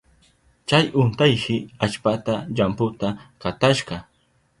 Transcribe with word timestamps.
Chay 0.71 0.85
untayshi 1.01 1.55
allpata 1.87 2.35
llamputa 2.55 3.07
katashka. 3.45 3.97